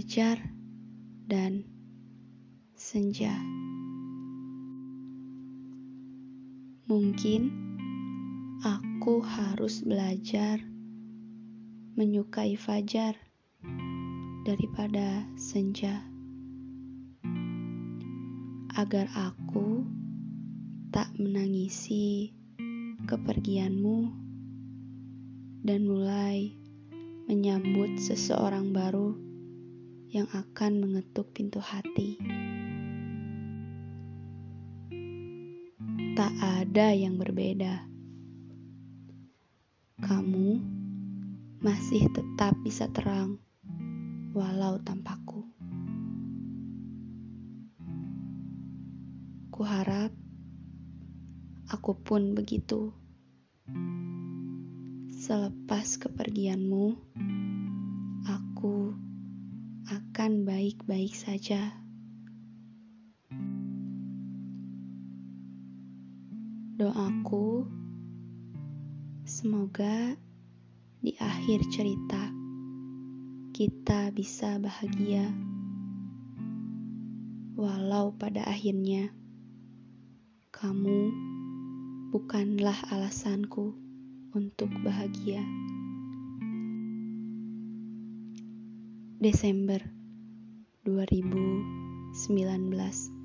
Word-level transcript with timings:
fajar 0.00 0.40
dan 1.28 1.60
senja. 2.72 3.36
Mungkin 6.88 7.52
aku 8.64 9.20
harus 9.20 9.84
belajar 9.84 10.64
menyukai 12.00 12.56
fajar 12.56 13.12
daripada 14.48 15.28
senja, 15.36 16.00
agar 18.72 19.04
aku 19.12 19.84
tak 20.96 21.12
menangisi 21.20 22.32
kepergianmu 23.04 24.08
dan 25.60 25.84
mulai 25.84 26.56
menyambut 27.28 28.00
seseorang 28.00 28.72
baru 28.72 29.28
yang 30.10 30.26
akan 30.34 30.82
mengetuk 30.82 31.30
pintu 31.30 31.62
hati. 31.62 32.18
Tak 36.18 36.34
ada 36.42 36.90
yang 36.90 37.14
berbeda. 37.14 37.86
Kamu 40.02 40.58
masih 41.62 42.10
tetap 42.10 42.58
bisa 42.66 42.90
terang, 42.90 43.38
walau 44.34 44.82
tanpaku. 44.82 45.46
Kuharap 49.54 50.10
aku 51.70 51.94
pun 52.02 52.34
begitu. 52.34 52.90
Selepas 55.22 55.94
kepergianmu, 56.02 56.98
aku 58.26 59.09
akan 60.20 60.44
baik-baik 60.44 61.16
saja. 61.16 61.80
Doaku 66.76 67.64
semoga 69.24 70.12
di 71.00 71.16
akhir 71.16 71.64
cerita 71.72 72.28
kita 73.56 74.12
bisa 74.12 74.60
bahagia, 74.60 75.24
walau 77.56 78.12
pada 78.12 78.44
akhirnya 78.44 79.08
kamu 80.52 81.16
bukanlah 82.12 82.76
alasanku 82.92 83.72
untuk 84.36 84.68
bahagia. 84.84 85.40
Desember 89.16 89.99
2019 90.86 93.19